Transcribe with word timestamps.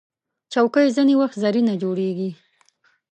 چوکۍ 0.53 0.87
ځینې 0.95 1.13
وخت 1.21 1.35
زرینه 1.43 1.73
جوړیږي. 1.83 2.29